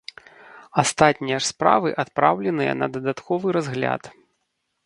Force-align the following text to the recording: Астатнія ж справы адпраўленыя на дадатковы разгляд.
Астатнія 0.83 1.37
ж 1.43 1.45
справы 1.51 1.93
адпраўленыя 2.05 2.73
на 2.81 2.87
дадатковы 2.97 3.47
разгляд. 3.59 4.13